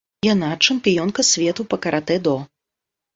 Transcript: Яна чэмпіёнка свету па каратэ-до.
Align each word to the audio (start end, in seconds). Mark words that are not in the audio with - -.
Яна 0.27 0.47
чэмпіёнка 0.69 1.25
свету 1.31 1.65
па 1.73 1.77
каратэ-до. 1.83 2.33